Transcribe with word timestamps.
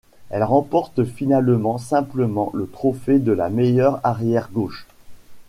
Elle 0.31 0.41
remporte 0.43 1.03
finalement 1.05 1.77
simplement 1.77 2.49
le 2.55 2.65
trophée 2.67 3.19
de 3.19 3.31
la 3.33 3.49
meilleure 3.49 3.99
arrière 4.03 4.49
gauche. 4.51 4.87